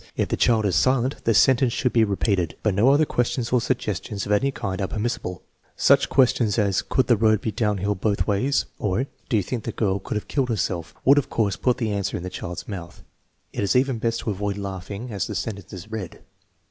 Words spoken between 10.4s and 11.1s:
herself?"